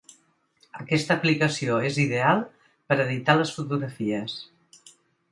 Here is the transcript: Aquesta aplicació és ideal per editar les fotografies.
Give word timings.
Aquesta 0.83 1.17
aplicació 1.19 1.75
és 1.89 1.99
ideal 2.03 2.41
per 2.93 2.97
editar 3.03 3.35
les 3.41 3.51
fotografies. 3.59 4.35